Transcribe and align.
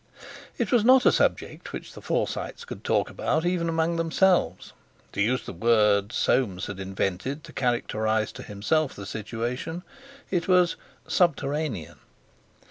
It 0.57 0.71
was 0.71 0.83
not 0.83 1.05
a 1.05 1.11
subject 1.11 1.71
which 1.73 1.93
the 1.93 2.01
Forsytes 2.01 2.65
could 2.65 2.83
talk 2.83 3.11
about 3.11 3.45
even 3.45 3.69
among 3.69 3.97
themselves—to 3.97 5.21
use 5.21 5.45
the 5.45 5.53
word 5.53 6.11
Soames 6.11 6.65
had 6.65 6.79
invented 6.79 7.43
to 7.43 7.53
characterize 7.53 8.31
to 8.31 8.41
himself 8.41 8.95
the 8.95 9.05
situation, 9.05 9.83
it 10.31 10.47
was 10.47 10.75
"subterranean." 11.07 11.97